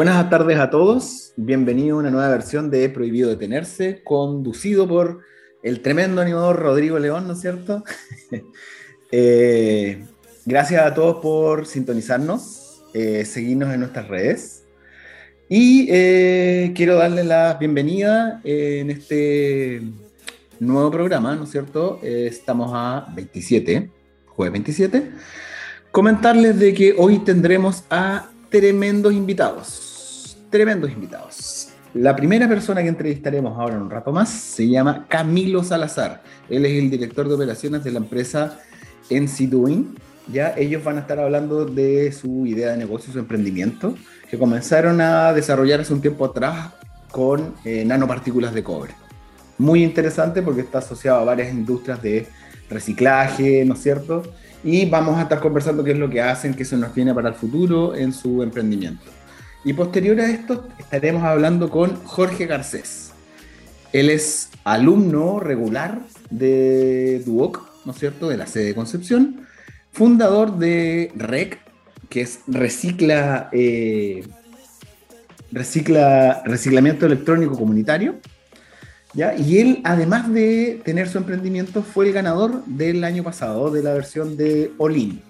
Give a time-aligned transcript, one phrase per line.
[0.00, 5.20] Buenas tardes a todos, bienvenido a una nueva versión de Prohibido Detenerse, conducido por
[5.62, 7.84] el tremendo animador Rodrigo León, ¿no es cierto?
[9.12, 10.06] Eh,
[10.46, 14.64] gracias a todos por sintonizarnos, eh, seguirnos en nuestras redes.
[15.50, 19.82] Y eh, quiero darle la bienvenida en este
[20.60, 22.00] nuevo programa, ¿no es cierto?
[22.02, 23.90] estamos a 27,
[24.28, 25.10] jueves 27.
[25.90, 29.89] Comentarles de que hoy tendremos a tremendos invitados.
[30.50, 31.68] Tremendos invitados.
[31.94, 36.22] La primera persona que entrevistaremos ahora en un rato más se llama Camilo Salazar.
[36.48, 38.58] Él es el director de operaciones de la empresa
[39.10, 39.94] NC Doing.
[40.32, 43.96] Ya ellos van a estar hablando de su idea de negocio, su emprendimiento,
[44.28, 46.70] que comenzaron a desarrollar hace un tiempo atrás
[47.12, 48.94] con eh, nanopartículas de cobre.
[49.58, 52.26] Muy interesante porque está asociado a varias industrias de
[52.68, 54.22] reciclaje, ¿no es cierto?
[54.62, 57.30] y vamos a estar conversando qué es lo que hacen, qué se nos viene para
[57.30, 59.04] el futuro en su emprendimiento.
[59.64, 63.12] Y posterior a esto estaremos hablando con Jorge Garcés.
[63.92, 69.46] Él es alumno regular de Duoc, ¿no es cierto?, de la sede de Concepción,
[69.92, 71.58] fundador de REC,
[72.08, 74.24] que es Recicla, eh,
[75.52, 78.16] Recicla Reciclamiento Electrónico Comunitario,
[79.14, 83.92] y él, además de tener su emprendimiento, fue el ganador del año pasado de la
[83.92, 85.20] versión de Olin,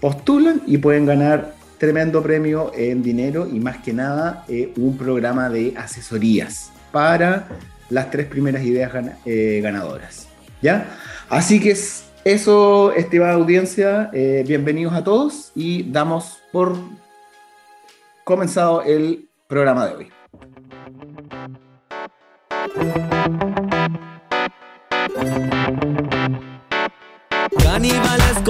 [0.00, 5.48] postulan y pueden ganar tremendo premio en dinero y más que nada eh, un programa
[5.48, 7.48] de asesorías para
[7.88, 8.92] las tres primeras ideas
[9.24, 10.28] eh, ganadoras.
[10.62, 10.86] ¿Ya?
[11.28, 16.76] Así que es eso, estimada audiencia, eh, bienvenidos a todos y damos por
[18.24, 20.10] comenzado el programa de hoy.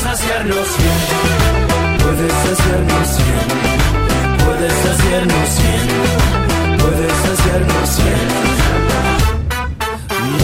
[0.00, 1.00] saciarnos bien.
[1.98, 3.48] Puedes saciarnos bien,
[4.44, 5.86] puedes saciarnos bien,
[6.78, 8.28] puedes saciarnos bien.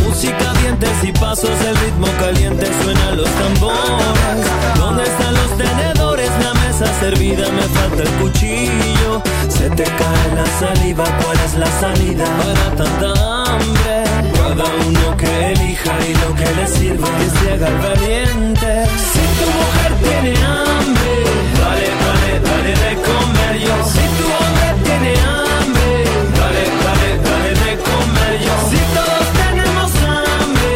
[0.04, 4.46] Música, dientes y pasos, el ritmo caliente suenan los tambores.
[4.78, 6.30] ¿Dónde están los tenedores?
[6.42, 9.22] La mesa servida, me falta el cuchillo.
[9.48, 13.08] Se te cae la saliva, ¿cuál es la salida para tanta
[13.44, 14.04] hambre?
[14.34, 19.15] Cada uno que elija y lo que le sirva, que se haga valiente.
[19.38, 21.12] Tu mujer tiene hambre,
[21.60, 23.76] dale, dale, dale de comer yo.
[23.92, 25.90] Si tu hombre tiene hambre,
[26.38, 28.54] dale, dale, dale de comer yo.
[28.70, 30.72] Si todos tenemos hambre,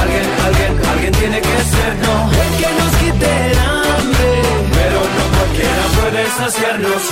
[0.00, 2.14] alguien, alguien, alguien tiene que ser no.
[2.42, 4.30] El que nos quite el hambre,
[4.76, 5.82] pero no cualquiera.
[5.98, 7.02] Puede saciarnos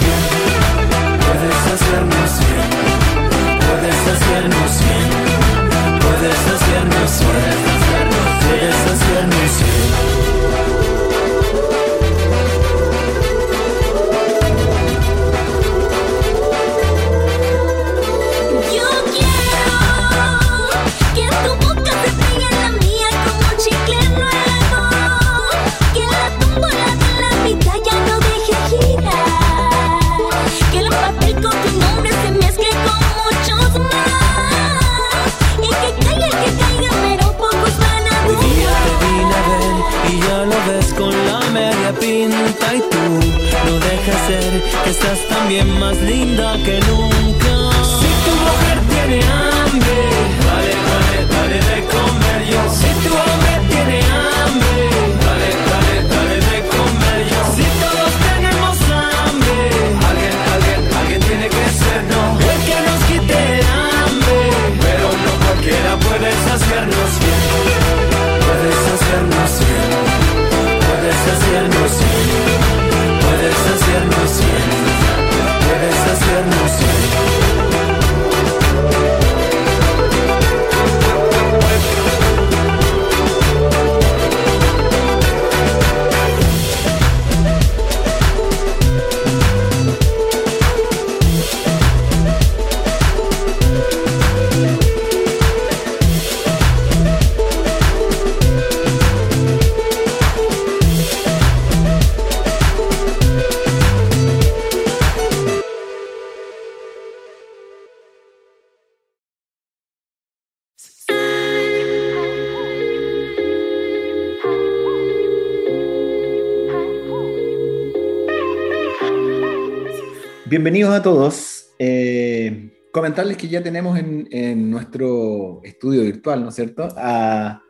[120.52, 121.70] bienvenidos a todos.
[121.78, 126.88] Eh, comentarles que ya tenemos en, en nuestro estudio virtual, ¿no es cierto?
[126.94, 127.62] A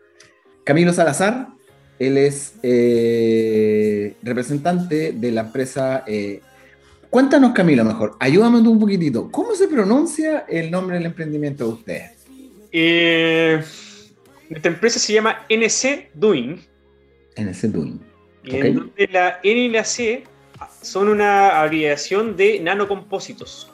[0.65, 1.47] Camilo Salazar.
[2.01, 6.03] Él es eh, representante de la empresa.
[6.09, 6.41] eh,
[7.09, 8.17] cuéntanos, Camilo, mejor.
[8.19, 9.31] Ayúdame un poquitito.
[9.31, 13.69] ¿Cómo se pronuncia el nombre del emprendimiento de ustedes?
[14.51, 16.61] Nuestra empresa se llama NC Doing,
[17.37, 18.01] ese Doing.
[18.43, 20.25] y en donde la N y la C
[20.83, 23.71] son una abreviación de nanocompósitos.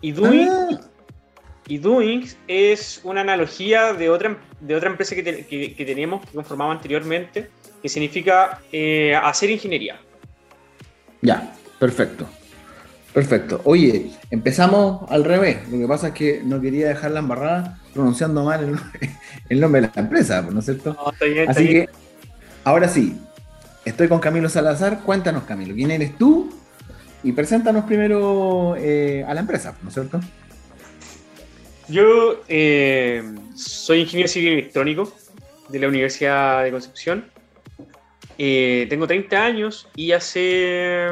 [0.00, 0.80] Y Doing, Ah,
[1.68, 6.24] y Doing es una analogía de otra, de otra empresa que, te- que- que teníamos,
[6.26, 10.00] que conformaba anteriormente, que significa eh, hacer ingeniería.
[11.20, 12.26] ya, perfecto.
[13.12, 13.60] Perfecto.
[13.64, 15.68] Oye, empezamos al revés.
[15.70, 18.76] Lo que pasa es que no quería dejar la embarrada pronunciando mal el,
[19.50, 20.94] el nombre de la empresa, ¿no es cierto?
[20.94, 21.86] No, está bien, está Así bien.
[21.86, 21.92] que,
[22.64, 23.16] ahora sí,
[23.84, 25.00] estoy con Camilo Salazar.
[25.02, 26.52] Cuéntanos, Camilo, ¿quién eres tú?
[27.24, 30.20] Y preséntanos primero eh, a la empresa, ¿no es cierto?
[31.88, 33.22] Yo eh,
[33.54, 35.12] soy ingeniero civil electrónico
[35.68, 37.30] de la Universidad de Concepción.
[38.38, 41.06] Eh, tengo 30 años y hace,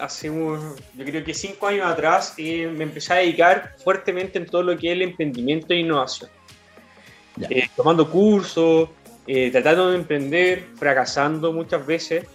[0.00, 4.46] hace un- yo creo que 5 años atrás eh, me empecé a dedicar fuertemente en
[4.46, 6.30] todo lo que es el emprendimiento e innovación.
[7.48, 8.90] Eh, tomando cursos,
[9.32, 12.26] eh, tratando de emprender, fracasando muchas veces.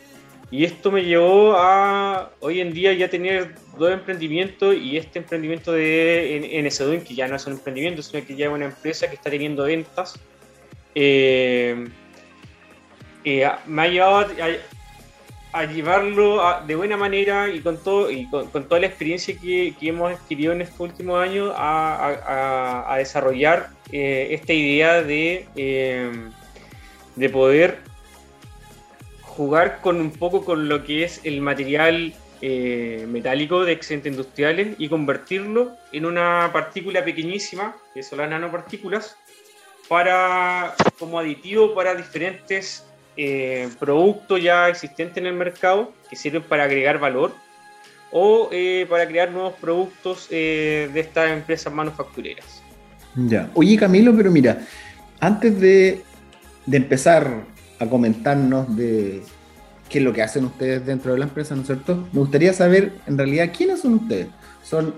[0.50, 5.74] Y esto me llevó a hoy en día ya tener dos emprendimientos y este emprendimiento
[5.74, 9.16] de NSDUIN, que ya no es un emprendimiento, sino que ya es una empresa que
[9.16, 10.18] está teniendo ventas,
[10.94, 11.86] eh,
[13.26, 18.10] eh, me ha llevado a, a- a llevarlo a- de buena manera y con, todo,
[18.12, 22.96] y con, con toda la experiencia que, que hemos adquirido en estos últimos años a
[23.00, 26.12] desarrollar eh, esta idea de, eh,
[27.16, 27.80] de poder
[29.22, 34.76] jugar con un poco con lo que es el material eh, metálico de excedentes industriales
[34.78, 39.18] y convertirlo en una partícula pequeñísima, que son las nanopartículas,
[39.88, 42.86] para, como aditivo para diferentes
[43.18, 47.34] eh, productos ya existentes en el mercado que sirven para agregar valor
[48.12, 52.62] o eh, para crear nuevos productos de estas empresas manufactureras.
[53.16, 53.50] Ya.
[53.54, 54.66] Oye, Camilo, pero mira,
[55.20, 56.04] antes de,
[56.66, 57.44] de empezar
[57.80, 59.22] a comentarnos de
[59.90, 62.08] qué es lo que hacen ustedes dentro de la empresa, ¿no es cierto?
[62.12, 64.28] Me gustaría saber, en realidad, quiénes son ustedes.
[64.64, 64.94] Son,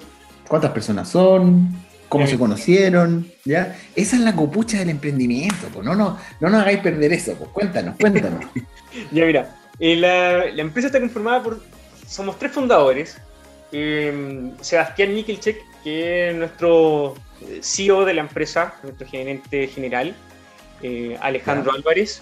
[0.48, 1.76] ¿Cuántas personas son?
[2.08, 3.28] ¿Cómo Eh, se conocieron?
[3.44, 3.76] ¿Ya?
[3.96, 7.50] Esa es la copucha del emprendimiento, pues no, no, no nos hagáis perder eso, pues
[7.52, 8.46] cuéntanos, cuéntanos.
[9.12, 11.62] Ya mira, eh, la, la empresa está conformada por,
[12.08, 13.18] somos tres fundadores,
[13.72, 20.16] eh, Sebastián Nikelchek, que es nuestro eh, CEO de la empresa, nuestro gerente general,
[20.82, 22.22] eh, Alejandro Álvarez,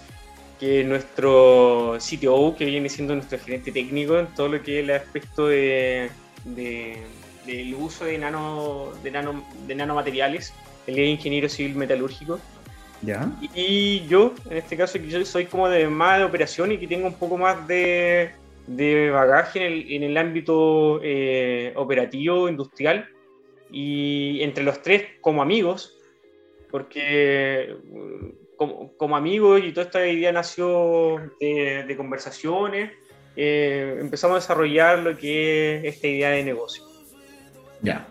[0.59, 4.83] que es nuestro CTO, que viene siendo nuestro gerente técnico en todo lo que es
[4.85, 6.09] el aspecto de,
[6.45, 7.01] de-
[7.45, 10.53] del uso de, nano, de, nano, de nanomateriales.
[10.87, 12.39] Él es ingeniero civil metalúrgico.
[13.01, 13.29] ¿Ya?
[13.53, 17.05] Y yo, en este caso, yo soy como de más de operación y que tengo
[17.07, 18.31] un poco más de,
[18.65, 23.07] de bagaje en el, en el ámbito eh, operativo, industrial.
[23.69, 25.97] Y entre los tres, como amigos,
[26.71, 27.75] porque
[28.55, 32.91] como, como amigos y toda esta idea nació de, de conversaciones,
[33.35, 36.83] eh, empezamos a desarrollar lo que es esta idea de negocio.
[37.81, 38.07] Ya.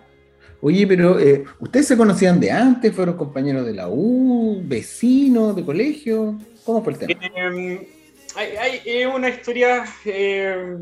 [0.61, 2.95] Oye, pero eh, ¿ustedes se conocían de antes?
[2.95, 4.63] ¿Fueron compañeros de la U?
[4.65, 6.39] ¿Vecinos de colegio?
[6.65, 7.21] ¿Cómo fue el tema?
[8.39, 10.77] Eh, hay, una historia, eh,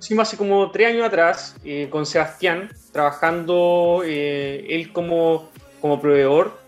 [0.00, 5.50] hicimos hace como tres años atrás, eh, con Sebastián, trabajando él como,
[5.80, 6.61] como proveedor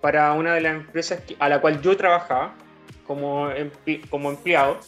[0.00, 2.54] para una de las empresas a la cual yo trabajaba
[3.06, 3.48] como,
[4.10, 4.78] como empleado.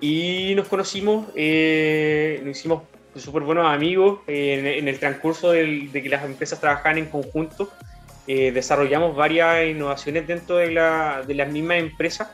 [0.00, 2.82] Y nos conocimos, eh, nos hicimos
[3.16, 7.06] súper buenos amigos eh, en, en el transcurso del- de que las empresas trabajaban en
[7.06, 7.70] conjunto.
[8.26, 12.28] eh, desarrollamos varias innovaciones dentro de, la, de las mismas empresas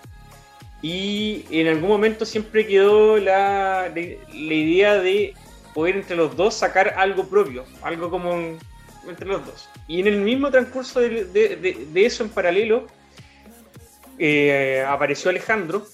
[0.83, 5.35] y en algún momento siempre quedó la, la idea de
[5.75, 8.59] poder entre los dos sacar algo propio, algo como en-
[9.09, 9.69] entre los dos.
[9.90, 12.87] Y en el mismo transcurso de, de- de- de eso en paralelo,
[14.20, 15.85] eh, apareció Alejandro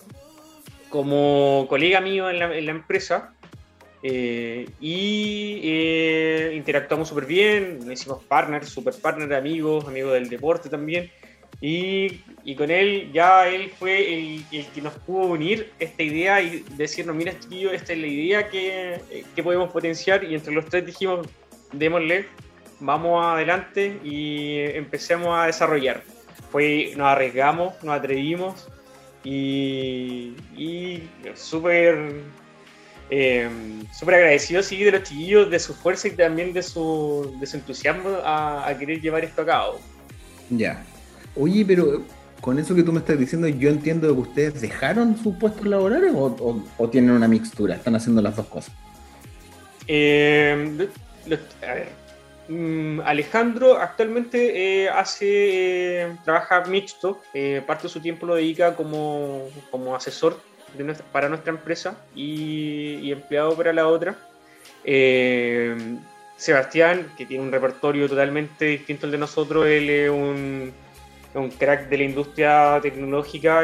[0.90, 3.32] como colega mío en la, en la empresa
[4.02, 11.10] eh, y eh, interactuamos súper bien, hicimos partners, super partners, amigos, amigos del deporte también.
[11.62, 16.42] Y, y con él, ya él fue el, el que nos pudo unir esta idea
[16.42, 19.00] y decirnos, mira chiquillo, esta es la idea que,
[19.34, 21.26] que podemos potenciar y entre los tres dijimos,
[21.72, 22.26] démosle,
[22.80, 26.02] vamos adelante y empecemos a desarrollar.
[26.50, 28.68] Fue, nos arriesgamos, nos atrevimos
[29.24, 32.20] y, y súper
[33.10, 33.48] eh,
[33.92, 37.56] súper agradecido sí, de los chiquillos, de su fuerza y también de su, de su
[37.56, 39.80] entusiasmo a, a querer llevar esto a cabo.
[40.50, 40.84] Ya.
[41.36, 42.02] Oye, pero
[42.40, 46.12] con eso que tú me estás diciendo, yo entiendo que ustedes dejaron sus puestos laborales
[46.14, 48.72] o, o- o tienen una mixtura, están haciendo las dos cosas.
[49.88, 50.88] Eh,
[51.62, 51.88] a ver,
[53.04, 59.48] Alejandro actualmente eh, hace, eh, trabaja mixto, eh, parte de su tiempo lo dedica como,
[59.70, 60.40] como asesor
[61.10, 64.16] para nuestra empresa y, empleado para la otra.
[66.36, 70.72] Sebastián, que tiene un repertorio totalmente distinto al de nosotros, él es un
[71.58, 73.62] crack de la industria tecnológica.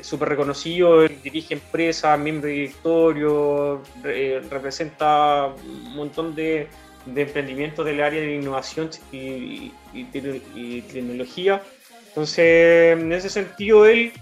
[0.00, 6.68] Eh, súper reconocido, él dirige empresas, miembro de directorio, re- representa un montón de,
[7.06, 11.62] de emprendimientos del área de innovación y, y te- y tecnología.
[12.08, 14.12] Entonces, en ese sentido, él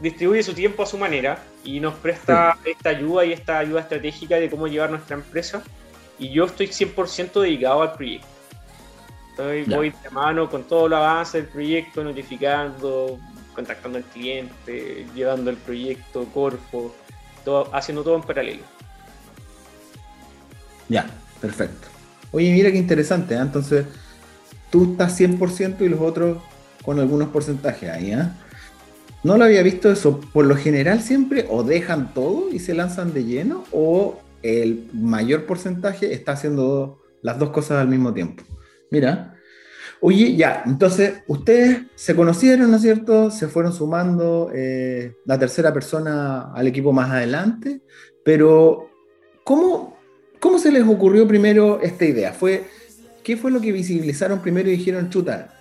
[0.00, 4.36] distribuye su tiempo a su manera y nos presta esta ayuda y esta ayuda estratégica
[4.36, 5.62] de cómo llevar nuestra empresa.
[6.18, 8.26] Y yo estoy 100% dedicado al proyecto.
[9.30, 13.18] Estoy, voy de mano con todo el avance del proyecto, notificando,
[13.54, 16.94] contactando al cliente, llevando el proyecto, Corfo,
[17.72, 18.62] haciendo todo en paralelo.
[20.88, 21.06] Ya,
[21.40, 21.88] perfecto.
[22.30, 23.38] Oye, mira qué interesante, ¿eh?
[23.38, 23.86] entonces
[24.70, 26.38] tú estás 100% y los otros
[26.84, 28.28] con algunos porcentajes ahí, ¿eh?
[29.22, 30.20] No lo había visto eso.
[30.32, 35.46] Por lo general siempre o dejan todo y se lanzan de lleno o el mayor
[35.46, 38.42] porcentaje está haciendo las dos cosas al mismo tiempo.
[38.90, 39.36] Mira.
[40.04, 43.30] Oye, ya, entonces ustedes se conocieron, ¿no es cierto?
[43.30, 47.82] Se fueron sumando eh, la tercera persona al equipo más adelante,
[48.24, 48.90] pero
[49.44, 49.96] ¿cómo,
[50.40, 52.32] ¿cómo se les ocurrió primero esta idea?
[52.32, 52.64] ¿Fue,
[53.22, 55.54] ¿Qué fue lo que visibilizaron primero y dijeron, chuta,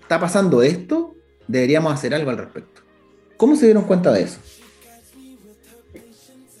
[0.00, 1.16] está pasando esto?
[1.48, 2.82] Deberíamos hacer algo al respecto.
[3.36, 4.38] ¿Cómo se dieron cuenta de eso?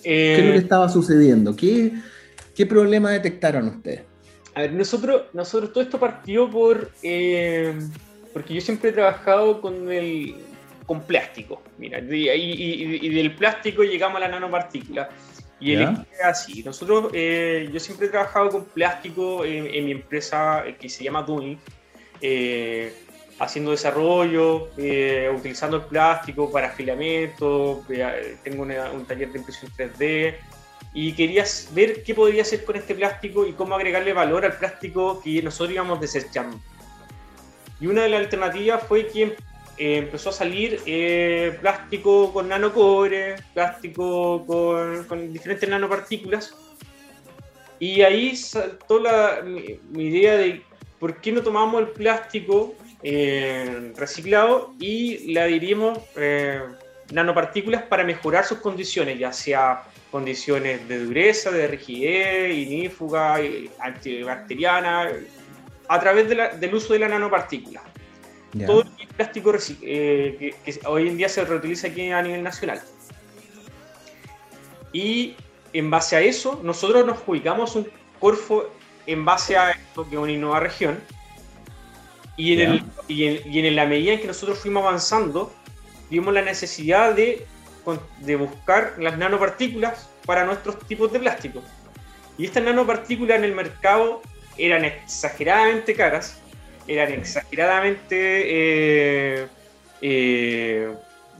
[0.02, 1.54] ¿Qué es lo que Eh, estaba sucediendo?
[1.54, 1.92] ¿Qué,
[2.56, 4.11] qué problema detectaron ustedes?
[4.54, 6.90] A ver, nosotros, nosotros todo esto partió por.
[7.02, 7.74] eh,
[8.32, 10.34] porque yo siempre he trabajado con el
[10.86, 11.62] con plástico.
[11.78, 15.08] Mira, y, y- y- del plástico llegamos a la nanopartícula.
[15.60, 16.62] Y el equipo es así.
[16.64, 21.04] Nosotros, eh, yo siempre he trabajado con plástico en, en mi empresa eh, que se
[21.04, 21.56] llama Duni,
[22.20, 22.92] eh,
[23.38, 27.78] haciendo desarrollo, eh, utilizando el plástico para filamentos.
[27.90, 30.34] eh, tengo una- un taller de impresión 3D
[30.94, 35.20] y querías ver qué podría hacer con este plástico y cómo agregarle valor al plástico
[35.22, 36.60] que nosotros íbamos desechando.
[37.80, 43.36] Y una de las alternativas fue que eh, empezó a salir eh, plástico con nanocobre,
[43.54, 46.54] plástico con, con diferentes nanopartículas.
[47.78, 50.62] Y ahí saltó la, mi, mi idea de
[51.00, 56.60] por qué no tomamos el plástico eh, reciclado y le adherimos eh,
[57.10, 65.10] nanopartículas para mejorar sus condiciones, ya sea condiciones de dureza, de rigidez, inífuga, eh, antibacteriana,
[65.88, 67.82] a través de la- del uso de la nanopartícula.
[68.66, 69.52] Todo el plástico
[69.82, 72.80] eh, que, que hoy en día se reutiliza aquí a nivel nacional.
[74.92, 75.34] Y
[75.72, 77.88] en base a eso, nosotros nos ubicamos un
[78.20, 78.70] Corfo
[79.06, 81.00] en base a esto que es una innova región.
[82.36, 85.52] Y en, el- y, en, y en la medida en que nosotros fuimos avanzando,
[86.10, 87.46] vimos la necesidad de,
[88.18, 91.62] de buscar las nanopartículas para nuestros tipos de plástico.
[92.38, 94.22] Y estas nanopartículas en el mercado
[94.56, 96.40] eran exageradamente caras,
[96.86, 99.46] eran exageradamente eh,
[100.00, 100.92] eh,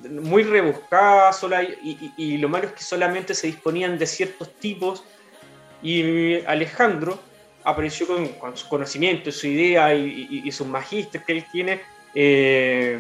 [0.09, 5.05] muy rebuscadas, sola- y, lo malo es que solamente se disponían de ciertos tipos.
[5.83, 7.19] Y Alejandro
[7.65, 11.81] apareció con, con su conocimiento, su idea y sus magísteres que él tiene,
[12.15, 12.99] eh,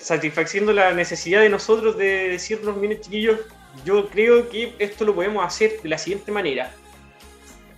[0.00, 3.38] satisfaciendo la necesidad de nosotros de decirnos, miren chiquillos,
[3.84, 6.72] yo creo que esto lo podemos hacer de la siguiente manera.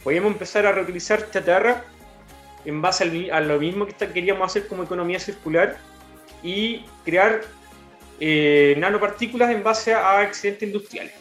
[0.05, 1.85] Podemos empezar a reutilizar chatarra
[2.65, 5.77] en base a lo mismo que queríamos hacer como economía circular
[6.43, 7.43] y crear
[8.21, 11.13] eh, nanopartículas en base a accidentes industriales.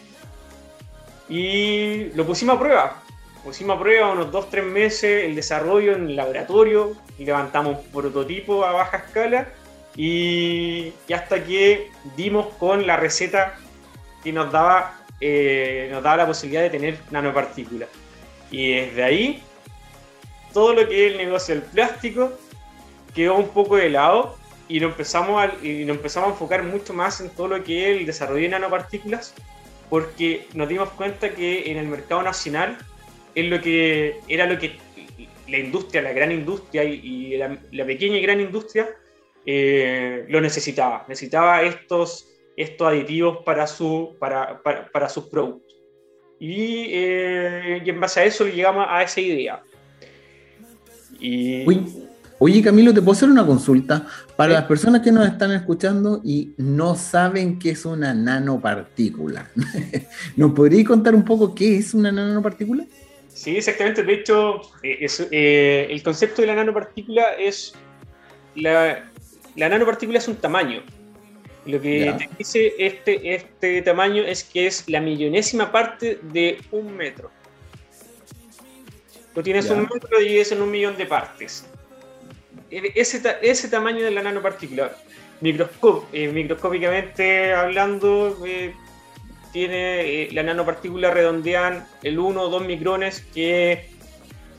[1.27, 3.03] Y lo pusimos a prueba.
[3.43, 8.71] Pusimos a prueba unos 2-3 meses el desarrollo en el laboratorio, levantamos un prototipo a
[8.71, 9.47] baja escala
[9.95, 13.57] y, y hasta que dimos con la receta
[14.23, 17.89] que nos daba, eh, nos daba la posibilidad de tener nanopartículas.
[18.49, 19.43] Y desde ahí,
[20.53, 22.37] todo lo que es el negocio del plástico
[23.13, 26.93] quedó un poco de lado y nos empezamos a, y nos empezamos a enfocar mucho
[26.93, 29.33] más en todo lo que es el desarrollo de nanopartículas
[29.89, 32.77] porque nos dimos cuenta que en el mercado nacional
[33.35, 34.77] es lo que era lo que
[35.49, 38.87] la industria, la gran industria y, y la, la pequeña y gran industria
[39.45, 41.05] eh, lo necesitaba.
[41.07, 45.73] Necesitaba estos estos aditivos para, su, para, para, para sus productos.
[46.39, 49.61] Y, eh, y en base a eso llegamos a esa idea.
[51.19, 51.83] Y, Oye,
[52.39, 54.07] oye, Camilo, ¿te puedo hacer una consulta?
[54.35, 59.51] Para las personas que nos están escuchando y no saben qué es una nanopartícula,
[60.35, 62.85] ¿nos podrías contar un poco qué es una nanopartícula?
[63.27, 64.03] Sí, exactamente.
[64.03, 67.73] De hecho, es, eh, el concepto de la nanopartícula es.
[68.55, 69.10] La,
[69.55, 70.81] la nanopartícula es un tamaño.
[71.65, 72.17] Lo que Ya.
[72.17, 77.29] te dice este, este tamaño es que es la millonésima parte de un metro.
[79.33, 79.75] Tú tienes Ya.
[79.75, 81.65] un metro y divides en un millón de partes.
[82.69, 84.95] E- Ese, ese tamaño de la nanopartícula,
[85.41, 88.73] microscop- eh, microscópicamente hablando, eh,
[89.53, 93.89] tiene eh, la nanopartícula redondean el 1 o 2 micrones que,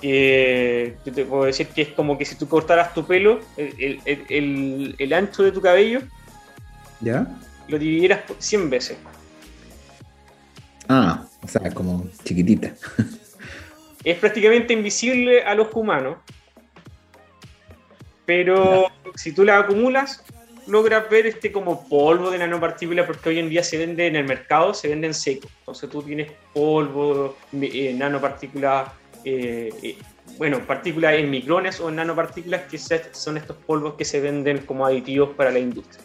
[0.03, 3.75] que yo te puedo decir que es como que si tú cortaras tu pelo, el,
[3.79, 6.01] el- el- el- el ancho de tu cabello,
[7.01, 7.27] ¿Ya?
[7.69, 8.99] lo dividieras por 100 veces.
[10.89, 12.75] Ah, o sea, como chiquitita.
[14.05, 16.17] Es prácticamente invisible a los humanos,
[18.27, 20.25] pero si tú la acumulas,
[20.67, 24.25] logras ver este como polvo de nanopartículas porque hoy en día se vende en el
[24.25, 25.49] mercado, se vende en seco.
[25.61, 28.89] Entonces tú tienes polvo, eh, nanopartículas,
[29.25, 29.97] eh, eh,
[30.39, 34.87] bueno, partículas en micrones o en nanopartículas que son estos polvos que se venden como
[34.87, 36.03] aditivos para la industria.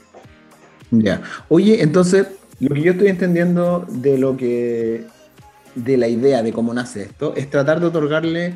[0.91, 1.21] Ya.
[1.49, 2.27] Oye, entonces,
[2.59, 5.05] lo que yo estoy entendiendo de lo que.
[5.75, 8.55] de la idea de cómo nace esto, es tratar de otorgarle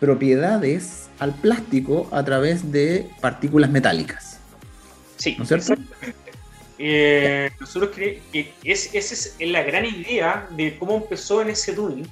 [0.00, 4.40] propiedades al plástico a través de partículas metálicas.
[5.16, 5.74] Sí, ¿No es cierto?
[6.78, 11.72] Eh, nosotros creemos que es, esa es la gran idea de cómo empezó en ese
[11.72, 12.08] túnel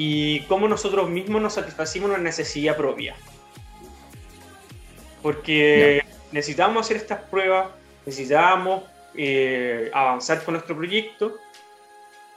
[0.00, 3.16] y cómo nosotros mismos nos satisfacimos una necesidad propia.
[5.22, 7.68] Porque necesitábamos hacer estas pruebas,
[8.06, 8.84] necesitábamos
[9.16, 11.36] eh, avanzar con nuestro proyecto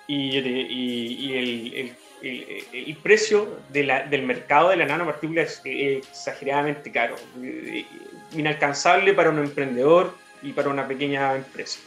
[0.08, 5.44] y, y- y el, el- el- el precio de la- del mercado de la nanopartícula
[5.44, 7.86] es exageradamente caro, eh,
[8.36, 11.80] inalcanzable para un emprendedor y para una pequeña empresa.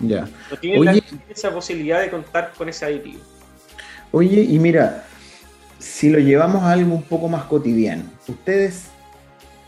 [0.00, 0.28] Ya.
[0.50, 1.02] No tienen la- Oye.
[1.28, 3.22] esa posibilidad de contar con ese aditivo.
[4.12, 5.04] Oye, y mira,
[5.78, 8.84] si lo llevamos a algo un poco más cotidiano, ustedes,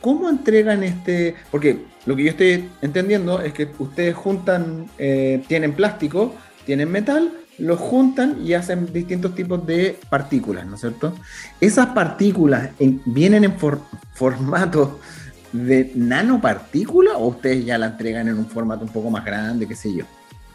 [0.01, 1.35] ¿cómo entregan este?
[1.51, 7.33] Porque lo que yo estoy entendiendo es que ustedes juntan, eh, tienen plástico, tienen metal,
[7.59, 11.15] los juntan y hacen distintos tipos de partículas, ¿no es cierto?
[11.61, 13.83] Esas partículas en- vienen en for-
[14.15, 14.99] formato
[15.53, 19.75] de nanopartícula o ustedes ya la entregan en un formato un poco más grande, qué
[19.75, 20.05] sé yo.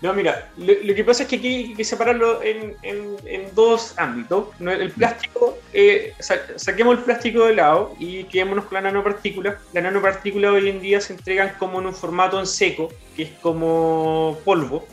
[0.06, 3.56] No, mira, lo, lo que pasa es que aquí hay que separarlo en, en- en
[3.56, 4.50] dos ámbitos.
[4.60, 9.58] El plástico, eh, sa- saquemos el plástico de lado y quedémonos con la nanopartícula.
[9.74, 13.30] La nanopartícula hoy en día se entregan como en un formato en seco, que es
[13.42, 14.86] como polvo,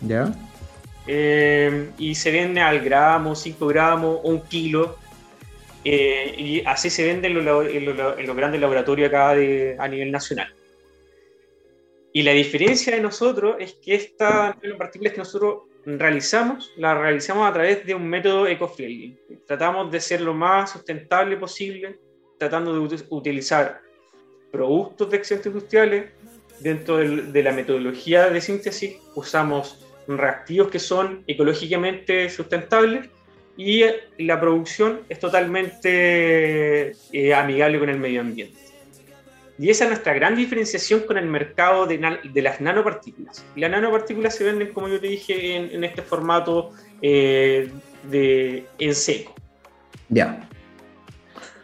[0.00, 0.32] ¿Ya?
[1.06, 4.96] eh, y se vende al gramo, 5 gramos o un kilo.
[5.88, 9.34] eh, y así se vende en los, labo- en los- en los grandes laboratorios acá
[9.36, 10.48] de- a nivel nacional.
[12.16, 17.52] Y la diferencia de nosotros es que esta nanopartículas que nosotros realizamos, la realizamos a
[17.52, 19.18] través de un método eco-friendly.
[19.46, 21.98] Tratamos de ser lo más sustentable posible,
[22.38, 23.82] tratando de ut- utilizar
[24.50, 26.04] productos de excedentes industriales.
[26.60, 33.10] Dentro de la metodología de síntesis usamos reactivos que son ecológicamente sustentables
[33.58, 33.84] y
[34.16, 38.58] la producción es totalmente eh, amigable con el medio ambiente.
[39.58, 41.98] Y esa es nuestra gran diferenciación con el mercado de,
[42.42, 43.44] las nanopartículas.
[43.54, 47.70] Y las nanopartículas se venden, como yo te dije, en, en este formato eh,
[48.10, 49.34] de, en seco.
[50.08, 50.48] Ya.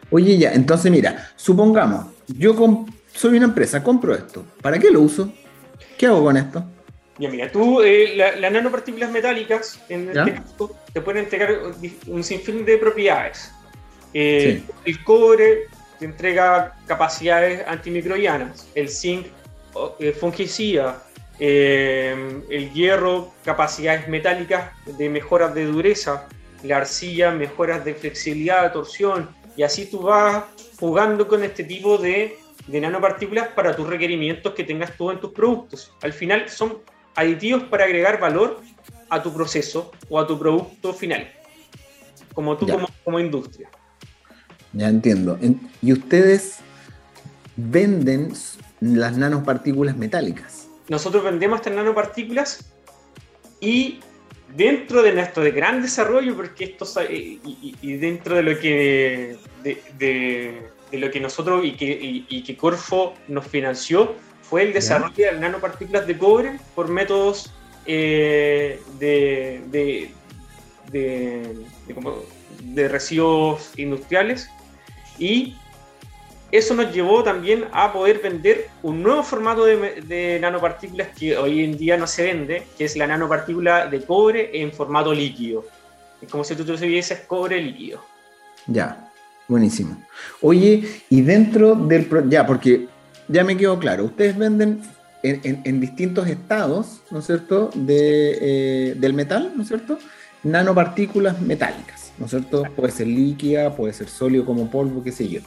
[0.09, 2.55] Oye, ya, entonces mira, supongamos, yo
[3.13, 4.45] soy una empresa, compro esto.
[4.61, 5.31] ¿Para qué lo uso?
[5.97, 6.63] ¿Qué hago con esto?
[7.19, 10.23] Ya mira, tú, eh, la- las nanopartículas metálicas, en ¿Ya?
[10.23, 11.55] este caso, te pueden entregar
[12.07, 13.51] un sinfín de propiedades.
[14.15, 14.73] Eh, Sí.
[14.85, 15.67] El cobre
[16.03, 19.27] te entrega capacidades antimicrobianas, el zinc
[19.99, 21.01] eh, fungicida,
[21.39, 26.27] eh, el hierro capacidades metálicas de mejoras de dureza,
[26.63, 30.43] la arcilla mejoras de flexibilidad, de torsión, y así tú vas
[30.77, 32.37] jugando con este tipo de,
[32.67, 35.93] de nanopartículas para tus requerimientos que tengas tú en tus productos.
[36.01, 36.79] Al final son
[37.15, 38.59] aditivos para agregar valor
[39.09, 41.31] a tu proceso o a tu producto final,
[42.33, 42.67] como tú
[43.05, 43.69] como industria.
[44.73, 45.37] Ya entiendo.
[45.41, 46.57] En- y ustedes
[47.55, 48.33] venden
[48.81, 50.67] las nanopartículas metálicas.
[50.89, 52.65] nosotros vendemos estas nanopartículas
[53.61, 53.99] y
[54.55, 59.37] dentro de nuestro de gran desarrollo, porque esto y, y- y dentro de lo que
[59.63, 64.63] de, de- de lo que nosotros y que, y- y que Corfo nos financió, fue
[64.63, 67.51] el desarrollo de nanopartículas de cobre por métodos
[67.85, 70.11] eh, de, de,
[70.91, 71.55] de,
[71.87, 72.23] de como-
[72.61, 74.49] de residuos industriales
[75.19, 75.55] y
[76.51, 81.77] eso nos llevó también a poder vender un nuevo formato de, nanopartículas que hoy en
[81.77, 85.65] día no se vende, que es la nanopartícula de cobre en formato líquido.
[86.21, 88.03] Es como si tú tuvieses cobre líquido.
[88.67, 89.11] Ya,
[89.47, 90.01] buenísimo.
[90.41, 92.07] Oye, y dentro del...
[92.29, 92.87] Ya, porque
[93.27, 94.81] ya me quedó claro, ustedes venden
[95.23, 99.97] en, en- en distintos estados, ¿no es cierto?, de, eh, del metal, ¿no es cierto?,
[100.43, 102.63] nanopartículas metálicas, ¿no es cierto?
[102.75, 105.41] Puede ser líquida, puede ser sólido como polvo, qué sé yo.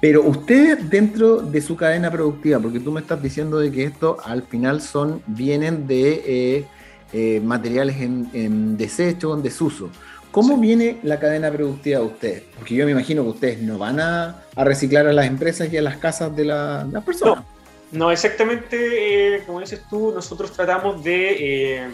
[0.00, 4.18] Pero ustedes dentro de su cadena productiva, porque tú me estás diciendo de que esto
[4.24, 6.64] al final son, vienen de eh,
[7.12, 9.88] eh, materiales en, en desecho, en desuso.
[10.30, 12.42] ¿Cómo viene la cadena productiva de ustedes?
[12.58, 15.78] Porque yo me imagino que ustedes no van a, a reciclar a las empresas y
[15.78, 17.42] a las casas de la- las personas.
[17.90, 21.86] No, exactamente, eh, como dices tú, nosotros tratamos de,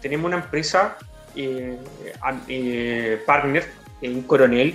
[0.00, 0.96] tenemos una empresa
[3.26, 3.64] partner
[4.02, 4.74] en Coronel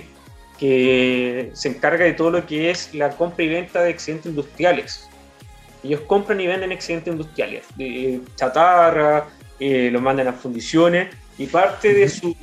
[0.58, 5.08] que se encarga de todo lo que es la compra y venta de excedentes industriales.
[5.84, 9.26] Ellos compran y venden excedentes industriales, de chatarra,
[9.60, 12.34] eh, los mandan a fundiciones y parte de su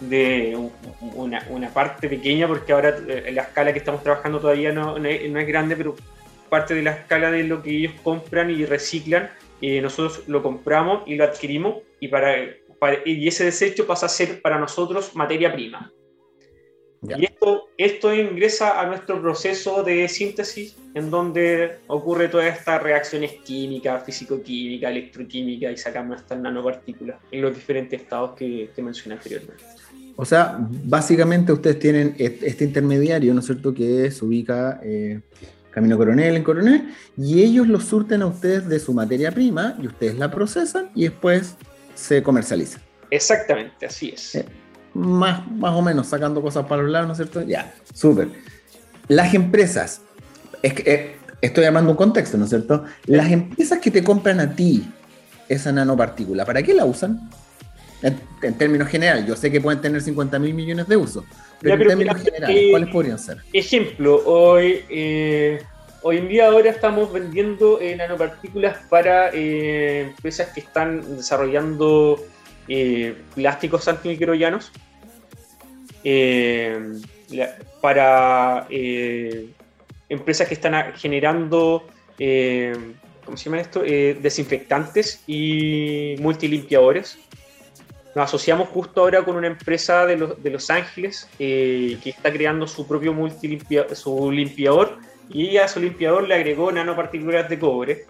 [0.00, 0.58] de
[1.14, 5.08] una, una parte pequeña, porque ahora eh, la escala que estamos trabajando todavía no, no
[5.08, 5.94] es, no es grande, pero
[6.48, 11.02] parte de la escala de lo que ellos compran y reciclan, eh, nosotros lo compramos
[11.06, 12.34] y lo adquirimos y, para-
[13.04, 15.92] y ese desecho pasa a ser para nosotros materia prima.
[17.04, 17.18] Ya.
[17.18, 23.32] Y esto, esto ingresa a nuestro proceso de síntesis, en donde ocurre todas estas reacciones
[23.44, 29.64] químicas, físico-química, electroquímica, y sacamos estas nanopartículas en los diferentes estados que, que mencioné anteriormente.
[30.14, 35.22] O sea, básicamente ustedes tienen est- este intermediario, ¿no es cierto?, que se ubica eh,
[35.72, 39.88] Camino Coronel en Coronel, y ellos lo surten a ustedes de su materia prima, y
[39.88, 41.56] ustedes la procesan y después
[41.94, 42.80] se comercializa.
[43.10, 44.34] Exactamente, así es.
[44.36, 44.44] Eh,
[44.94, 47.42] Más, más o menos, sacando cosas para los lados, ¿no es cierto?
[47.42, 48.28] Ya, súper.
[49.08, 50.02] Las empresas,
[50.62, 52.84] es que, eh, estoy llamando un contexto, ¿no es cierto?
[53.06, 54.88] Las empresas que te compran a ti
[55.48, 57.28] esa nanopartícula, ¿para qué la usan?
[58.02, 61.24] En, en términos generales, yo sé que pueden tener 50 mil millones de usos,
[61.60, 63.38] pero Ya, en términos mira, generales, eh, ¿cuáles podrían ser?
[63.52, 65.62] Ejemplo, hoy, eh,
[66.02, 72.20] hoy en día ahora estamos vendiendo eh, nanopartículas para eh, empresas que están desarrollando
[72.68, 74.72] eh, plásticos antimicrobianos,
[77.80, 78.66] para
[80.08, 81.86] empresas que están generando,
[83.24, 83.82] ¿cómo se llama esto?
[83.82, 87.18] Desinfectantes y multilimpiadores.
[88.16, 92.66] Nos asociamos justo ahora con una empresa de Los, de los Ángeles que está creando
[92.66, 94.98] su propio multilimpia, su limpiador
[95.32, 98.06] y a su limpiador le agregó nanopartículas de cobre.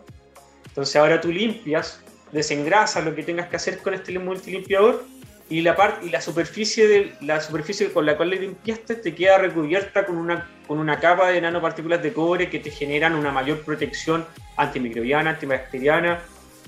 [0.67, 2.01] Entonces ahora tú limpias,
[2.33, 5.05] desengrasas lo que tengas que hacer con este multilimpiador
[5.49, 9.15] y la, parte y la, superficie de, la superficie con la cual le limpiaste te
[9.15, 13.31] queda recubierta con una, con una capa de nanopartículas de cobre que te generan una
[13.31, 14.25] mayor protección
[14.57, 16.21] antimicrobiana, antibacteriana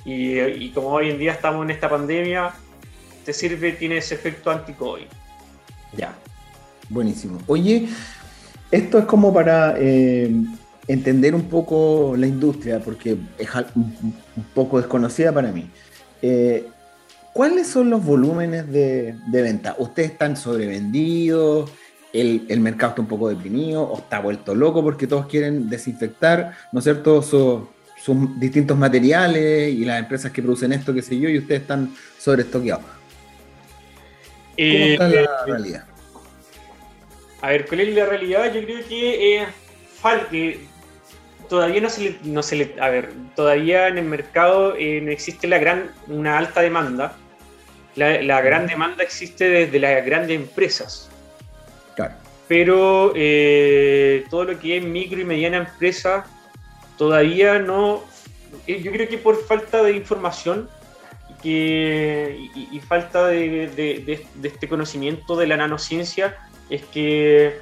[0.04, 2.52] y, y como hoy en día estamos en esta pandemia,
[3.24, 5.06] te sirve, tiene ese efecto anti-COVID.
[5.96, 6.14] Ya,
[6.90, 7.40] buenísimo.
[7.46, 7.88] Oye,
[8.70, 10.30] esto es como para eh,
[10.88, 14.14] entender un poco la industria, porque es un,
[14.54, 15.68] poco desconocida para mí.
[16.22, 16.66] Eh,
[17.32, 19.74] ¿Cuáles son los volúmenes de, de venta?
[19.78, 21.70] ¿Ustedes están sobrevendidos?
[22.12, 26.52] El, el mercado está un poco deprimido o está vuelto loco porque todos quieren desinfectar,
[26.70, 27.22] ¿no es cierto?
[27.22, 27.68] Su-
[28.00, 31.92] sus distintos materiales y las empresas que producen esto, qué sé yo, y ustedes están
[32.18, 32.84] sobreestoqueados.
[32.84, 32.94] ¿Cómo
[34.58, 35.84] Eh, está la realidad?
[37.44, 38.50] A ver, ¿cuál es la realidad?
[38.54, 40.60] Yo creo que eh,
[41.46, 45.10] todavía no se le, no se le- a ver, todavía en el mercado eh, no
[45.10, 47.16] existe la gran, una alta demanda.
[47.96, 51.10] La, la gran demanda existe desde las grandes empresas,
[51.96, 52.14] Claro.
[52.48, 56.24] pero eh, todo lo que es micro y mediana empresa
[56.96, 58.04] todavía no.
[58.66, 60.70] eh, Yo creo que por falta de información
[61.42, 66.34] que, y, y falta de, de- de- de este conocimiento de la nanociencia
[66.70, 67.58] es que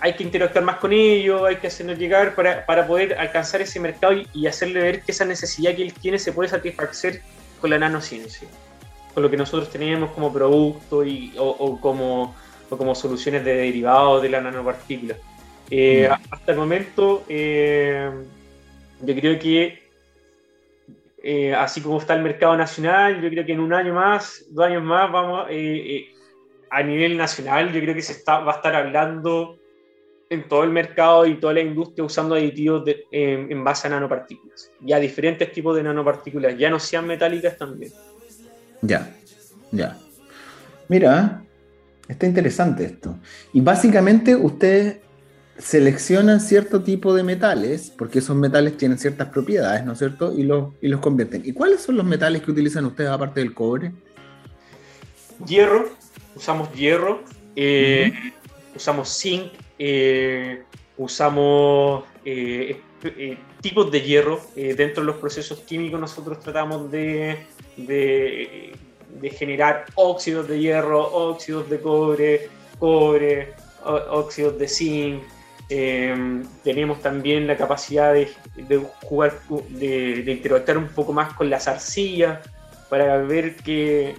[0.00, 3.78] hay que interactuar más con ellos, hay que hacernos llegar para, para poder alcanzar ese
[3.80, 7.22] mercado y, y hacerle ver que esa necesidad que él tiene se puede satisfacer
[7.60, 8.48] con la nanociencia,
[9.12, 12.34] con lo que nosotros tenemos como producto y, o, o como,
[12.70, 15.16] o como soluciones de derivados de la nanopartícula.
[15.70, 16.12] Eh, Mm.
[16.30, 18.10] Hasta el momento, eh,
[19.02, 19.90] yo creo que
[21.22, 24.64] eh, así como está el mercado nacional, yo creo que en un año más, dos
[24.64, 25.54] años más, vamos eh,
[25.86, 26.09] eh,
[26.70, 29.58] a nivel nacional, yo creo que se está, va a estar hablando
[30.28, 33.90] en todo el mercado y toda la industria usando aditivos de- en, en base a
[33.90, 34.70] nanopartículas.
[34.80, 37.92] Ya diferentes tipos de nanopartículas, ya no sean metálicas también.
[38.82, 39.12] Ya,
[39.72, 39.98] ya.
[40.88, 41.42] Mira,
[42.08, 43.16] está interesante esto.
[43.52, 44.98] Y básicamente ustedes
[45.58, 50.32] seleccionan cierto tipo de metales, porque esos metales tienen ciertas propiedades, ¿no es cierto?
[50.32, 51.42] Y los, y los convierten.
[51.44, 53.92] ¿Y cuáles son los metales que utilizan ustedes aparte del cobre?
[55.46, 55.90] Hierro,
[56.34, 57.22] usamos hierro,
[57.56, 58.12] eh,
[58.74, 60.62] usamos zinc, eh,
[60.96, 62.80] usamos eh,
[63.60, 64.40] tipos de hierro.
[64.54, 67.38] Dentro de los procesos químicos nosotros tratamos de,
[67.76, 68.72] de,
[69.20, 75.22] de generar óxidos de hierro, óxidos de cobre, cobre, óxidos de zinc.
[76.62, 81.68] Tenemos también la capacidad de, de jugar, de, de interactuar un poco más con las
[81.68, 82.40] arcillas
[82.90, 84.16] para ver qué,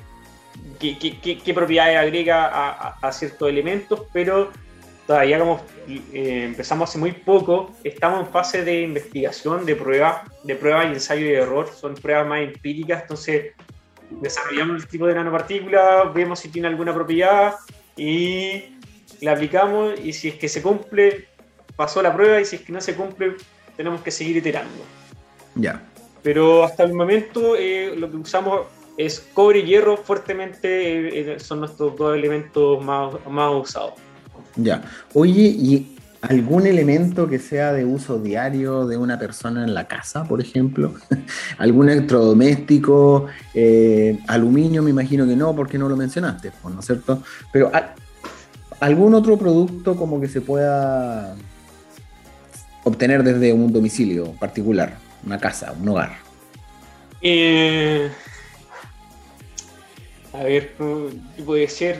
[0.79, 4.51] qué, qué- qué- qué propiedades agrega a, a- a ciertos elementos, pero
[5.07, 10.55] todavía como eh, empezamos hace muy poco, estamos en fase de investigación, de prueba, de
[10.55, 13.53] prueba y ensayo y error, son pruebas más empíricas, entonces
[14.09, 17.55] desarrollamos el tipo de nanopartícula, vemos si tiene alguna propiedad
[17.97, 18.77] y
[19.21, 21.27] la aplicamos y si es que se cumple,
[21.75, 23.35] pasó la prueba y si es que no se cumple,
[23.77, 24.83] tenemos que seguir iterando.
[25.55, 25.81] Ya.
[26.23, 28.67] Pero hasta el momento eh, lo que usamos
[29.05, 33.93] es cobre y hierro fuertemente, eh, eh, son nuestros dos elementos más, más usados.
[34.55, 34.83] Ya.
[35.13, 40.23] Oye, ¿y algún elemento que sea de uso diario de una persona en la casa,
[40.25, 40.93] por ejemplo?
[41.57, 43.27] ¿Algún electrodoméstico?
[43.53, 47.23] eh, aluminio, me imagino que no, porque no lo mencionaste, ¿no es cierto?
[47.51, 47.93] Pero ¿al-
[48.79, 51.35] algún otro producto como que se pueda
[52.83, 56.17] obtener desde un domicilio particular, una casa, un hogar.
[57.21, 58.09] Eh,
[60.33, 60.73] a ver,
[61.35, 61.99] ¿qué puede ser?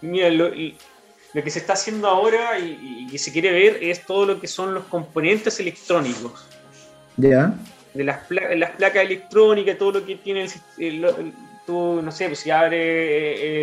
[0.00, 4.26] Mira, lo, lo que se está haciendo ahora y, que se quiere ver es todo
[4.26, 6.46] lo que son los componentes electrónicos.
[7.16, 7.54] ¿Ya?
[7.94, 11.32] de las, pla- las placas electrónicas, todo lo que tiene el, el- el-
[11.64, 13.62] tú, no sé, pues si abre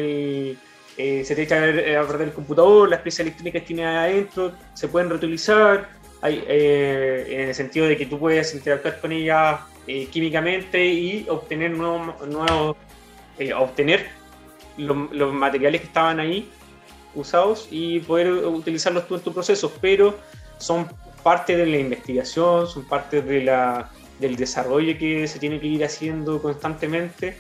[0.52, 0.58] el,
[0.98, 4.88] eh, se te echa a perder el computador, las piezas electrónicas que tiene adentro, se
[4.88, 5.90] pueden reutilizar,
[6.22, 9.60] hay, eh, en el sentido de que tú puedes interactuar con ellas
[9.94, 12.78] eh, químicamente y obtener nuevos, nuevos
[13.40, 14.00] eh, obtener
[14.78, 16.50] lo- los materiales que estaban ahí
[17.14, 20.18] usados y poder utilizarlos tú en tu proceso, pero
[20.60, 20.88] son
[21.24, 25.84] parte de la investigación, son parte de la, del desarrollo que se tiene que ir
[25.84, 27.36] haciendo constantemente,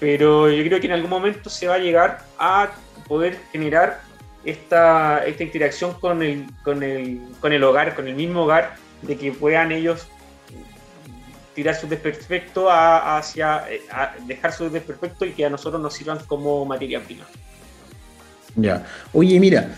[0.00, 2.70] pero yo creo que en algún momento se va a llegar a
[3.06, 4.00] poder generar
[4.44, 9.16] esta, esta interacción con el, con, el, con el hogar, con el mismo hogar, de
[9.16, 10.08] que puedan ellos
[11.58, 16.64] tirar sus desperfectos hacia a dejar sus desperfectos y que a nosotros nos sirvan como
[16.64, 17.24] materia prima.
[18.54, 18.86] Ya.
[19.12, 19.74] Oye, mira,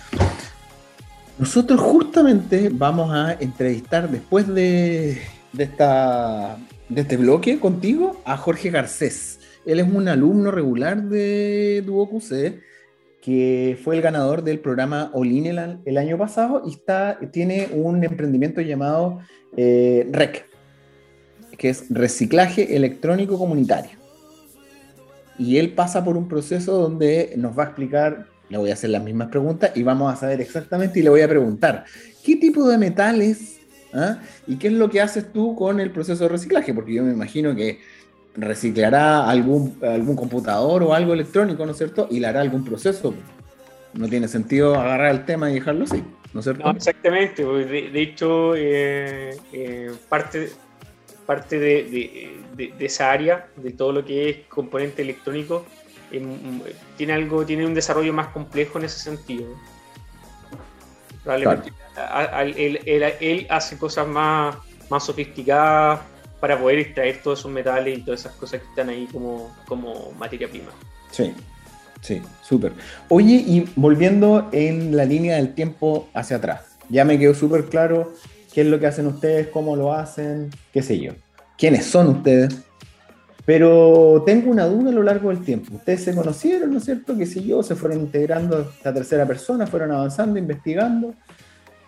[1.38, 5.22] nosotros justamente vamos a entrevistar después de,
[5.54, 6.58] de esta,
[6.90, 9.40] de este bloque contigo a Jorge Garcés.
[9.64, 12.60] Él es un alumno regular de DuoQC
[13.22, 18.04] que fue el ganador del programa Olin el, el año pasado y está, tiene un
[18.04, 19.20] emprendimiento llamado
[19.56, 20.49] eh, REC,
[21.60, 23.90] que es Reciclaje Electrónico Comunitario.
[25.38, 28.88] Y él pasa por un proceso donde nos va a explicar, le voy a hacer
[28.88, 31.84] las mismas preguntas y vamos a saber exactamente y le voy a preguntar,
[32.24, 33.58] ¿qué tipo de metales
[33.92, 34.20] ah?
[34.46, 36.72] y qué es lo que haces tú con el proceso de reciclaje?
[36.72, 37.80] Porque yo me imagino que
[38.34, 42.08] reciclará algún, algún computador o algo electrónico, ¿no es cierto?
[42.10, 43.12] Y le hará algún proceso.
[43.92, 46.64] No tiene sentido agarrar el tema y dejarlo así, ¿no es cierto?
[46.64, 47.44] No, exactamente.
[47.44, 50.48] pues, De, de hecho, eh, eh, parte,
[51.30, 55.64] parte de, de- de- de esa área, de todo lo que es componente electrónico,
[56.10, 56.62] eh, m-
[56.96, 59.46] tiene algo, tiene un desarrollo más complejo en ese sentido.
[61.22, 61.70] Probablemente
[63.20, 64.56] él hace cosas más,
[64.90, 66.00] más sofisticadas
[66.40, 70.10] para poder extraer todos esos metales y todas esas cosas que están ahí como, como
[70.18, 70.70] materia prima.
[71.12, 71.32] Sí,
[72.00, 72.72] sí, súper.
[73.08, 78.14] Oye, y volviendo en la línea del tiempo hacia atrás, ya me quedó súper claro
[78.52, 81.12] qué es lo que hacen ustedes, cómo lo hacen, qué sé yo,
[81.58, 82.54] quiénes son ustedes.
[83.46, 85.74] Pero tengo una duda a lo largo del tiempo.
[85.74, 87.16] Ustedes se conocieron, ¿no es cierto?
[87.16, 91.14] Que sé yo, se fueron integrando a esta tercera persona, fueron avanzando, investigando.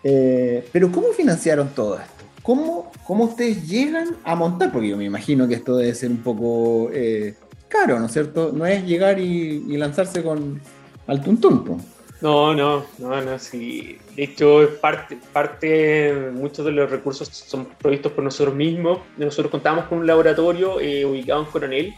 [0.03, 2.25] Eh, pero ¿cómo financiaron todo esto?
[2.41, 4.71] ¿Cómo, ¿Cómo ustedes llegan a montar?
[4.71, 7.35] Porque yo me imagino que esto debe ser un poco eh,
[7.69, 8.51] caro, ¿no es cierto?
[8.53, 10.59] No es llegar y, y lanzarse con
[11.07, 11.81] al tuntún.
[12.23, 13.97] No, no, no, no, sí.
[14.15, 18.99] De hecho, parte, parte, muchos de los recursos son provistos por nosotros mismos.
[19.17, 21.93] Nosotros contamos con un laboratorio eh, ubicado en Coronel,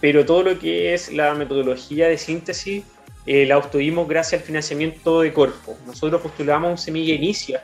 [0.00, 2.84] pero todo lo que es la metodología de síntesis
[3.26, 5.76] eh, la obtuvimos gracias al financiamiento de Corfo.
[5.84, 7.60] Nosotros postulamos un Semilla Inicia.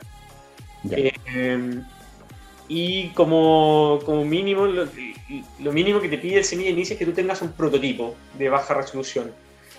[0.91, 1.81] Eh,
[2.67, 4.89] y como, como mínimo, lo,
[5.59, 8.49] lo mínimo que te pide el Semilla Inicia es que tú tengas un prototipo de
[8.49, 9.31] baja resolución.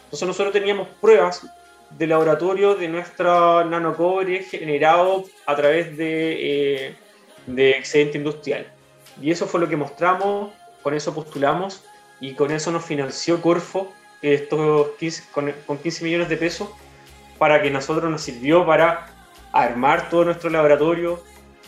[0.05, 1.47] Entonces nosotros teníamos pruebas
[1.91, 6.95] de laboratorio de nuestra nanocobre generado a través de, eh,
[7.47, 8.67] de excedente industrial.
[9.21, 10.51] Y eso fue lo que mostramos,
[10.83, 11.85] con eso postulamos
[12.21, 16.69] y con eso nos financió Corfo estos 15, con, con 15 millones de pesos
[17.39, 19.07] para que nosotros nos sirvió para
[19.53, 21.23] armar todo nuestro laboratorio,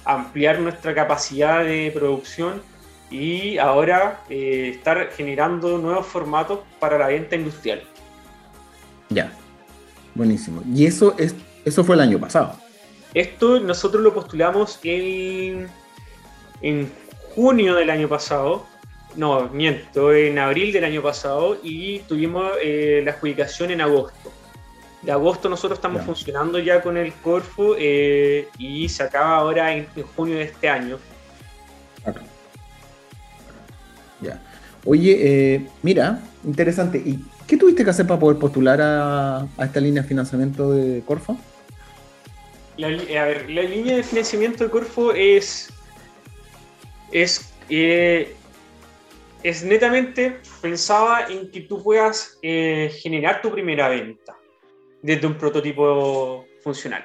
[0.05, 2.63] ampliar nuestra capacidad de producción
[3.11, 7.83] y ahora eh, estar generando nuevos formatos para la venta industrial.
[9.09, 9.33] Ya.
[10.15, 10.63] Buenísimo.
[10.75, 12.57] Y eso es eso fue el año pasado.
[13.15, 15.69] Esto nosotros lo postulamos en,
[16.63, 16.93] en
[17.35, 18.67] junio del año pasado,
[19.17, 24.33] no, miento, en abril del año pasado y tuvimos eh, la adjudicación en agosto.
[25.03, 29.87] De agosto nosotros estamos funcionando ya con el Corfo eh, y se acaba ahora en,
[29.97, 30.99] en junio de este año.
[34.21, 34.41] Ya.
[34.85, 36.99] Oye, eh, mira, interesante.
[36.99, 41.37] ¿Y qué tuviste que hacer para poder postular a, esta línea de financiamiento de Corfo?
[42.77, 45.69] La, a ver, la línea de financiamiento de Corfo es.
[47.11, 47.53] Es.
[47.69, 48.37] eh,
[49.43, 54.37] es netamente pensada en que tú puedas eh, generar tu primera venta
[55.03, 57.05] desde un prototipo funcional.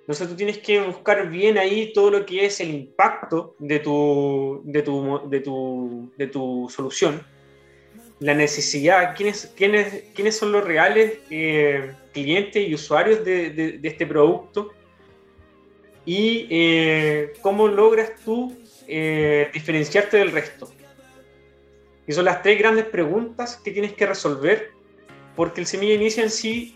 [0.00, 4.60] Entonces tú tienes que buscar bien ahí todo lo que es el impacto de tu,
[4.64, 7.22] de tu, de tu, de tu solución,
[8.20, 13.88] la necesidad, quiénes, quiénes, quiénes son los reales eh, clientes y usuarios de, de- de
[13.88, 14.72] este producto
[16.04, 20.72] y eh, cómo logras tú eh, diferenciarte del resto.
[22.06, 24.70] Y son las tres grandes preguntas que tienes que resolver,
[25.36, 26.74] porque el semilla inicia en sí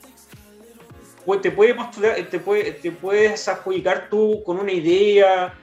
[1.24, 5.54] pu- te puede postular, te, puede, te puedes adjudicar tú con una idea,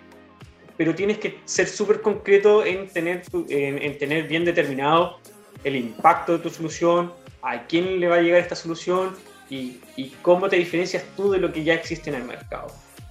[0.76, 5.20] pero tienes que ser súper concreto en tener, en, en tener bien determinado
[5.64, 9.16] el impacto de tu solución, a quién le va a llegar esta solución
[9.50, 9.80] y,
[10.22, 12.68] cómo te diferencias tú de lo que ya existe en el mercado.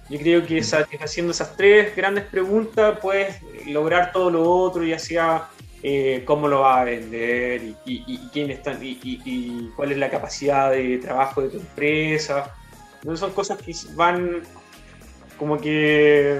[0.09, 0.59] Yo creo que
[1.03, 5.49] haciendo esas tres grandes preguntas puedes lograr todo lo otro, ya sea
[5.83, 9.91] eh, cómo lo vas a vender y, y- y quién está, y, y- y cuál
[9.91, 12.53] es la capacidad de trabajo de tu empresa.
[12.95, 14.41] Entonces son cosas que van
[15.37, 16.39] como que,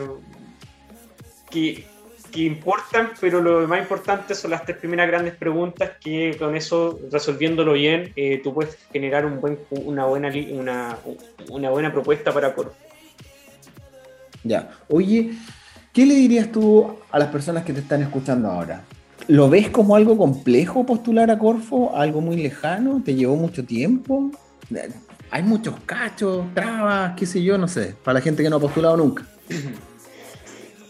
[1.49, 1.85] que,
[2.29, 6.99] que importan, pero lo más importante son las tres primeras grandes preguntas que con eso,
[7.11, 10.97] resolviéndolo bien, eh, tú puedes generar un buen, una, buena, una,
[11.49, 12.75] una buena propuesta para Corfo.
[14.43, 14.69] Ya.
[14.87, 15.31] Oye,
[15.93, 18.83] ¿qué le dirías tú a las personas que te están escuchando ahora?
[19.27, 21.95] ¿Lo ves como algo complejo postular a Corfo?
[21.95, 23.01] ¿Algo muy lejano?
[23.03, 24.31] ¿Te llevó mucho tiempo?
[25.31, 28.59] Hay muchos cachos, trabas, qué sé yo, no sé, para la gente que no ha
[28.59, 29.25] postulado nunca.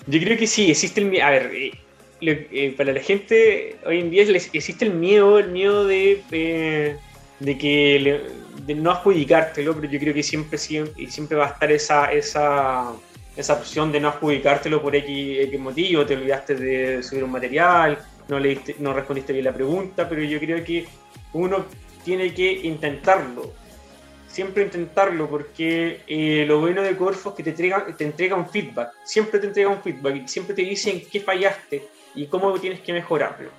[0.09, 1.25] Yo creo que sí, existe el miedo.
[1.25, 1.71] A ver, eh,
[2.21, 6.95] eh, para la gente hoy en día existe el miedo, el miedo de, eh,
[7.39, 11.49] de que le- de no adjudicártelo, pero yo creo que siempre, siempre, siempre va a
[11.49, 12.91] estar esa, esa,
[13.37, 17.97] esa opción de no adjudicártelo por X, X motivo, te olvidaste de subir un material,
[18.27, 20.85] no, leíste, no respondiste bien la pregunta, pero yo creo que
[21.33, 21.65] uno
[22.03, 23.53] tiene que intentarlo.
[24.29, 28.91] Siempre intentarlo, porque eh, lo de Corfo que te entrega, te entrega un feedback.
[29.03, 32.93] Siempre te entrega un feedback y siempre te dicen qué fallaste y cómo tienes que
[32.93, 33.49] mejorarlo.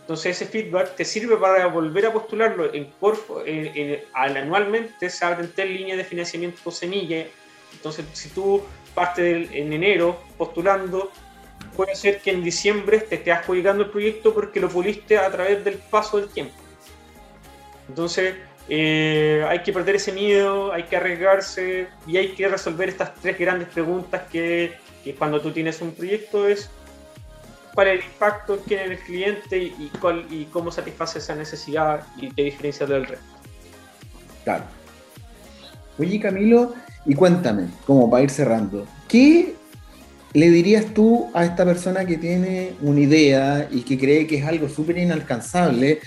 [0.00, 3.44] Entonces ese feedback te sirve para volver a postularlo en Corfo.
[3.44, 7.26] en- en- al- anualmente se abren tres líneas de financiamiento semilla.
[7.72, 8.62] Entonces si tú
[8.94, 11.10] partes en enero postulando,
[11.76, 15.64] puede ser que en diciembre te estés adjudicando el proyecto porque lo puliste a través
[15.64, 16.54] del paso del tiempo.
[17.88, 18.34] Entonces,
[18.72, 23.36] eh, hay que perder ese miedo, hay que arriesgarse y hay que resolver estas tres
[23.36, 26.70] grandes preguntas que, que cuando tú tienes un proyecto es
[27.74, 32.06] cuál es el impacto, quién es el cliente y, cuál, y cómo satisface esa necesidad
[32.16, 33.26] y te diferencia del resto.
[34.44, 34.64] Claro.
[35.98, 36.74] Oye, Camilo,
[37.06, 39.54] y cuéntame, como para ir cerrando, ¿qué
[40.32, 44.44] le dirías tú a esta persona que tiene una idea y que cree que es
[44.44, 45.98] algo súper inalcanzable,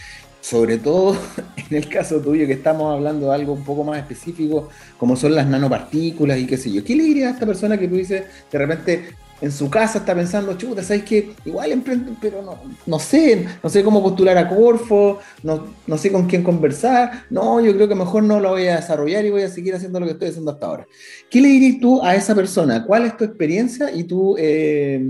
[0.44, 1.16] sobre todo
[1.70, 4.68] en el caso tuyo que estamos hablando de algo un poco más específico,
[4.98, 6.84] como son las nanopartículas y qué sé yo?
[6.84, 10.14] ¿Qué le dirías a esta persona que tú dices, de repente en su casa está
[10.14, 11.32] pensando, chuta, ¿sabes qué?
[11.46, 16.12] Igual emprendo, pero no, no sé, no sé cómo postular a Corfo, no, no sé
[16.12, 19.44] con quién conversar, no, yo creo que mejor no lo voy a desarrollar y voy
[19.44, 20.88] a seguir haciendo lo que estoy haciendo hasta ahora.
[21.30, 22.86] ¿Qué le dirías tú a esa persona?
[22.86, 25.02] ¿Cuál es tu experiencia y tu, eh,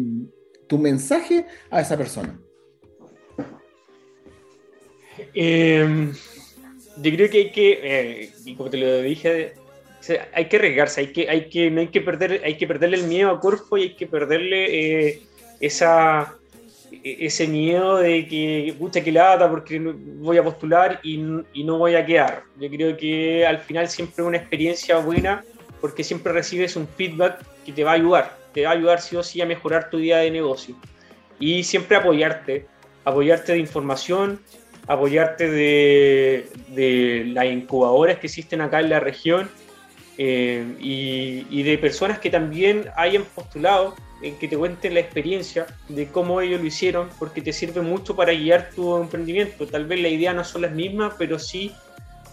[0.67, 2.39] tu mensaje a esa persona?
[5.33, 6.11] Eh,
[6.97, 9.53] yo creo que hay que, eh, y como te lo dije,
[10.33, 13.03] hay que arriesgarse, hay que, hay que, no hay que perder, hay que perderle el
[13.03, 15.21] miedo a Corfo y hay que perderle eh,
[15.59, 16.37] esa,
[16.91, 21.19] e- ese miedo de que, pucha, que lata, porque voy a postular y,
[21.53, 22.43] y no voy a quedar.
[22.59, 25.43] Yo creo que al final siempre una experiencia buena
[25.81, 29.15] porque siempre recibes un feedback que te va a ayudar, te va a ayudar sí
[29.15, 30.75] o sí a mejorar tu idea de negocio.
[31.39, 32.65] Y siempre apoyarte,
[33.03, 34.39] apoyarte de información,
[34.87, 39.49] apoyarte de, las incubadoras que existen acá en la región
[40.17, 45.65] eh, y, y de personas que también hayan postulado, en que te cuenten la experiencia
[45.89, 49.67] de cómo ellos lo hicieron, porque te sirve mucho para guiar tu emprendimiento.
[49.67, 51.73] Tal vez la idea no son las mismas, pero sí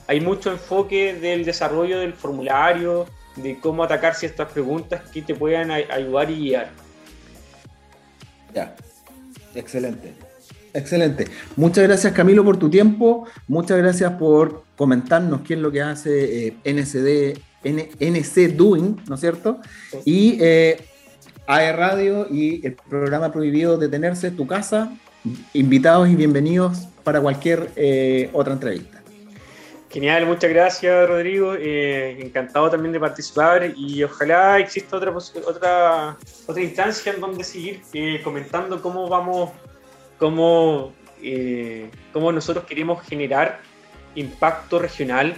[0.07, 5.71] hay mucho enfoque del desarrollo del formulario, de cómo atacar ciertas preguntas que te puedan
[5.71, 6.71] ayudar y guiar.
[8.55, 8.75] Ya.
[9.55, 10.30] Excelente.
[10.73, 11.27] Excelente.
[11.57, 13.27] Muchas gracias Camilo por tu tiempo.
[13.49, 19.15] Muchas gracias por comentarnos qué es lo que hace eh, NCD, N- NC Doing, ¿no
[19.15, 19.59] es cierto?
[20.05, 20.81] Y eh,
[21.47, 24.93] AE Radio y el programa Prohibido Detenerse, tu casa.
[25.53, 29.03] Invitados y bienvenidos para cualquier eh, otra entrevista.
[29.91, 31.55] Genial, muchas gracias Rodrigo.
[31.59, 36.17] Eh, encantado también de participar y ojalá exista otra, otra,
[36.47, 39.51] otra instancia en donde seguir eh, comentando cómo vamos,
[40.21, 40.93] cómo,
[41.23, 43.61] eh, cómo nosotros queremos generar
[44.15, 45.35] impacto regional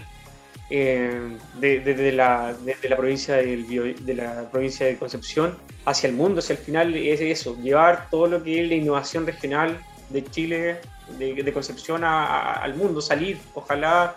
[0.71, 6.09] eh, de- desde la, desde la provincia del Bio- de la provincia de Concepción hacia
[6.09, 6.41] el mundo.
[6.43, 9.79] Si al final es eso, llevar todo lo que es la innovación regional
[10.11, 10.81] de Chile,
[11.19, 14.17] de, de Concepción a- a- al mundo, salir, ojalá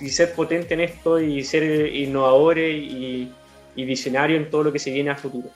[0.00, 3.30] y ser potente en esto y ser innovadores y,
[3.76, 5.48] y visionarios en todo lo que se viene a futuro.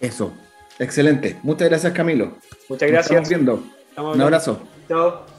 [0.00, 0.32] Eso.
[0.78, 1.36] Excelente.
[1.42, 2.36] Muchas gracias Camilo.
[2.68, 3.28] Muchas Nos estamos gracias.
[3.28, 3.62] viendo.
[3.90, 4.60] Estamos Un abrazo.
[4.88, 5.37] Chao.